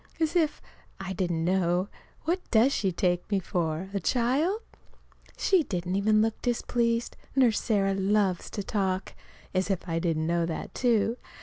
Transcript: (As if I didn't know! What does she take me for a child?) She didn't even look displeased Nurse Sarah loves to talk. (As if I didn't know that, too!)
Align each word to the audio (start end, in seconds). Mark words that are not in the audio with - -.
(As 0.19 0.35
if 0.35 0.63
I 0.99 1.13
didn't 1.13 1.45
know! 1.45 1.87
What 2.23 2.39
does 2.49 2.73
she 2.73 2.91
take 2.91 3.29
me 3.29 3.37
for 3.39 3.89
a 3.93 3.99
child?) 3.99 4.59
She 5.37 5.61
didn't 5.61 5.95
even 5.95 6.23
look 6.23 6.41
displeased 6.41 7.15
Nurse 7.35 7.61
Sarah 7.61 7.93
loves 7.93 8.49
to 8.49 8.63
talk. 8.63 9.13
(As 9.53 9.69
if 9.69 9.87
I 9.87 9.99
didn't 9.99 10.25
know 10.25 10.47
that, 10.47 10.73
too!) 10.73 11.17